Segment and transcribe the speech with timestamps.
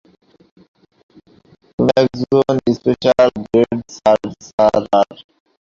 [1.79, 5.09] তুমি একজন special grade সর্সারার।